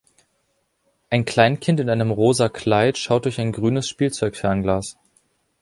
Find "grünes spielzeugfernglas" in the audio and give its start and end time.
3.51-4.97